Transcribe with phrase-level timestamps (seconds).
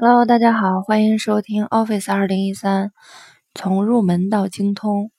[0.00, 2.92] Hello，大家好，欢迎收听 Office 二零一三，
[3.52, 5.10] 从入门到精通。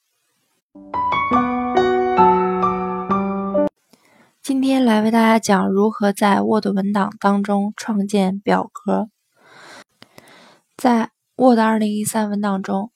[4.41, 9.09] 今天来为大家讲如何在 Word 文档当中创建表格。
[10.77, 12.93] 在 Word 二零一三文档中，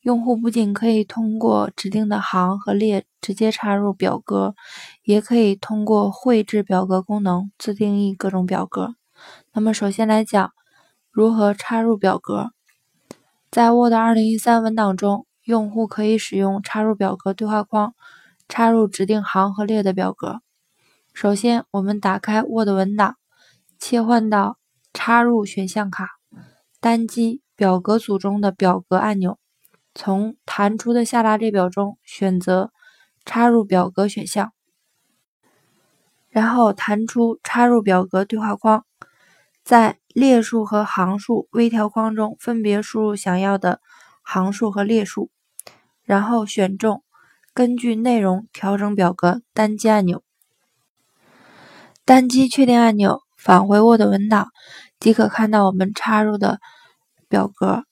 [0.00, 4.56] 用户不仅可以通过指定的行和列直接插入表格，
[5.04, 8.96] 也可以通过绘制表格功能自定义各种表格。
[9.52, 10.50] 那么，首先来讲。
[11.12, 12.52] 如何插入表格？
[13.50, 17.94] 在 Word 2013文档中，用户可以使用插入表格对话框
[18.48, 20.40] 插入指定行和列的表格。
[21.12, 23.16] 首先，我们打开 Word 文档，
[23.76, 24.58] 切换到
[24.94, 26.10] 插入选项卡，
[26.80, 29.36] 单击表格组中的表格按钮，
[29.92, 32.70] 从弹出的下拉列表中选择
[33.24, 34.52] 插入表格选项，
[36.28, 38.84] 然后弹出插入表格对话框。
[39.70, 43.80] 在列数和行数微调框中分别输入想要的
[44.20, 45.30] 行数和列数，
[46.02, 47.04] 然后选中
[47.54, 50.24] 根据内容调整表格单击按钮，
[52.04, 54.48] 单击确定按钮，返回 Word 文档
[54.98, 56.58] 即可看到我们插入的
[57.28, 57.84] 表格。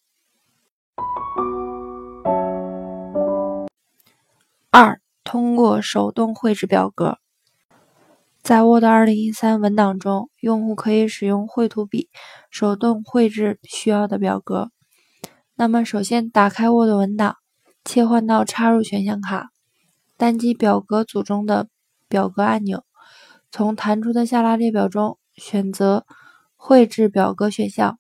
[4.73, 7.21] 二、通过手动绘制表格。
[8.43, 12.09] 在 Word 2013文档中，用户可以使用绘图笔
[12.51, 14.71] 手动绘制需要的表格。
[15.55, 17.37] 那么，首先打开 Word 文档，
[17.85, 19.51] 切换到插入选项卡，
[20.17, 21.69] 单击表格组中的
[22.09, 22.85] 表格按钮，
[23.51, 26.07] 从弹出的下拉列表中选择
[26.57, 27.99] 绘制表格选项。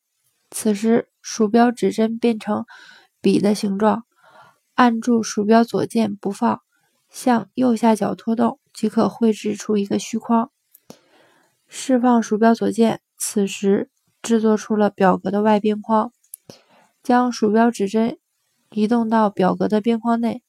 [0.50, 2.64] 此时，鼠标指针变成
[3.20, 4.04] 笔的形状，
[4.74, 6.60] 按住鼠标左键不放，
[7.10, 8.58] 向右下角拖动。
[8.78, 10.52] 即可绘制出一个虚框。
[11.66, 13.90] 释放鼠标左键，此时
[14.22, 16.12] 制作出了表格的外边框。
[17.02, 18.20] 将鼠标指针
[18.70, 20.44] 移动到表格的边框内，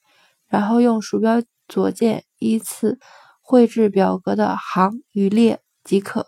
[0.45, 2.99] 然后用鼠标左键依次
[3.41, 6.27] 绘制表格的行与列即可。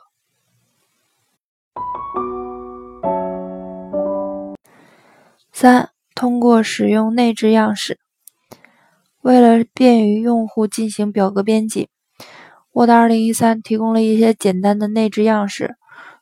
[5.51, 7.99] 三、通过使用内置样式。
[9.21, 11.89] 为了便于用户进行表格编辑
[12.73, 15.75] ，Word 2013提供了一些简单的内置样式，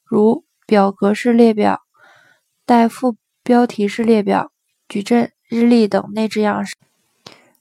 [0.03, 1.79] 如表格式列表、
[2.65, 4.51] 带副标题式列表、
[4.89, 6.75] 矩阵、日历等内置样式。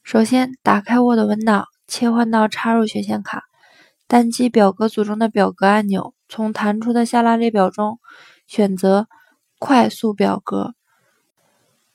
[0.02, 3.44] 首先，打开 Word 文档，切换到插入选项卡，
[4.08, 8.00] 单击表格组中的表格按钮，从弹出的下拉列表中
[8.48, 9.06] 选择
[9.60, 10.74] 快速表格，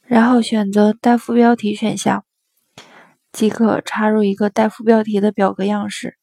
[0.03, 2.23] 然后选择带副标题选项。
[3.33, 6.17] 即可插入一个带副标题的表格样式，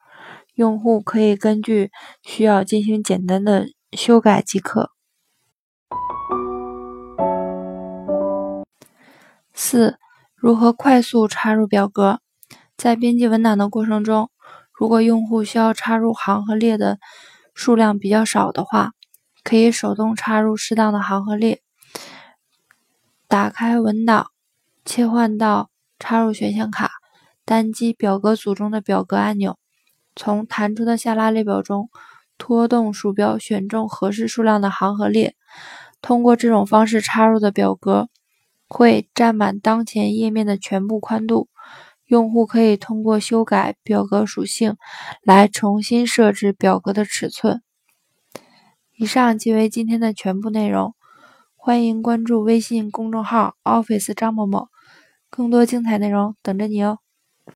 [0.54, 1.90] 用户可以根据
[2.22, 4.92] 需要进行简单的修改即可。
[9.52, 9.98] 四、
[10.36, 12.20] 如何快速插入表格？
[12.76, 14.30] 在编辑文档的过程中，
[14.72, 16.98] 如果用户需要插入行和列的
[17.52, 18.92] 数量比较少的话，
[19.42, 21.60] 可以手动插入适当的行和列。
[23.26, 24.28] 打开文档，
[24.84, 26.89] 切换到插入选项卡。
[27.50, 29.58] 单击表格组中的表格按钮，
[30.14, 31.90] 从弹出的下拉列表中
[32.38, 35.34] 拖动鼠标，选中合适数量的行和列。
[36.00, 38.08] 通过这种方式插入的表格
[38.68, 41.48] 会占满当前页面的全部宽度。
[42.06, 44.76] 用户可以通过修改表格属性
[45.24, 47.62] 来重新设置表格的尺寸。
[48.96, 50.94] 以上即为今天的全部内容。
[51.56, 54.68] 欢迎关注微信公众号 Office 张某某，
[55.28, 57.00] 更多精彩内容等着你哦。